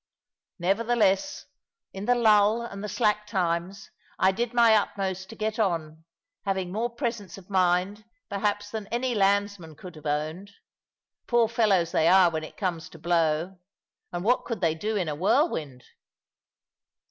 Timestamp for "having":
6.43-6.71